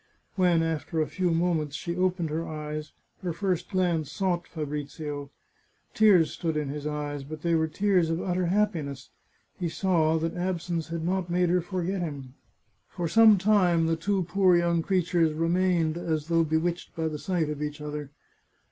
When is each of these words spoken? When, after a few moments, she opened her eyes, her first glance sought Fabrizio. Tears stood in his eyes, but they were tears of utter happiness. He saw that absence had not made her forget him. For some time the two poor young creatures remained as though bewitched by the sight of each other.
When, 0.35 0.63
after 0.63 0.99
a 0.99 1.05
few 1.05 1.29
moments, 1.29 1.75
she 1.75 1.95
opened 1.95 2.31
her 2.31 2.47
eyes, 2.47 2.91
her 3.21 3.31
first 3.33 3.69
glance 3.69 4.11
sought 4.11 4.47
Fabrizio. 4.47 5.29
Tears 5.93 6.31
stood 6.31 6.57
in 6.57 6.69
his 6.69 6.87
eyes, 6.87 7.23
but 7.23 7.43
they 7.43 7.53
were 7.53 7.67
tears 7.67 8.09
of 8.09 8.19
utter 8.19 8.47
happiness. 8.47 9.11
He 9.59 9.69
saw 9.69 10.17
that 10.17 10.33
absence 10.35 10.87
had 10.87 11.03
not 11.05 11.29
made 11.29 11.49
her 11.49 11.61
forget 11.61 12.01
him. 12.01 12.33
For 12.89 13.07
some 13.07 13.37
time 13.37 13.85
the 13.85 13.95
two 13.95 14.23
poor 14.23 14.57
young 14.57 14.81
creatures 14.81 15.33
remained 15.33 15.97
as 15.99 16.29
though 16.29 16.43
bewitched 16.45 16.95
by 16.95 17.07
the 17.07 17.19
sight 17.19 17.51
of 17.51 17.61
each 17.61 17.79
other. 17.79 18.09